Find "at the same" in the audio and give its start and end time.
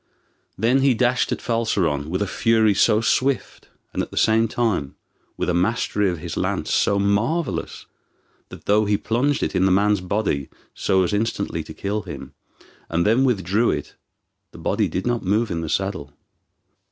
4.01-4.47